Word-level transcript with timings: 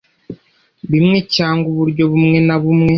bimwe 0.91 1.17
cyangwa 1.35 1.65
uburyo 1.73 2.03
bumwe 2.11 2.37
na 2.47 2.55
bumwe 2.61 2.89